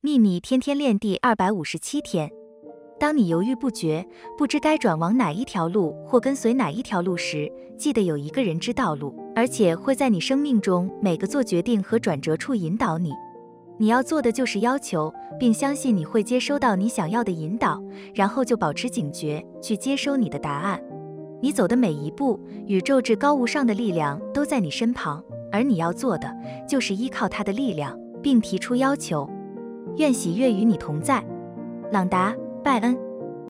[0.00, 2.30] 秘密天天练第二百五十七天。
[3.00, 13.12] 当你犹豫不决，不知该转往哪一条路或跟随哪一条路时，记得有一个人知道路，而且会在你生命中每个做决定和转折处引导你。
[13.76, 17.82] 你要做的就是要求，并相信你会接收到你想要的引导，
[18.14, 20.80] 然后就保持警觉，去接收你的答案。
[21.42, 22.38] 你走的每一步，
[22.68, 25.20] 宇宙至高无上的力量都在你身旁，
[25.50, 26.32] 而你要做的
[26.68, 29.28] 就是依靠它的力量，并提出要求。
[29.98, 31.22] 愿喜悦与你同在，
[31.90, 33.07] 朗达·拜恩。